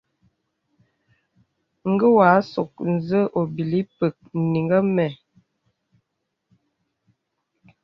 [1.91, 4.15] Ngé wà àsôk nzə óbīlí pə́k
[4.51, 5.05] nàŋha mə.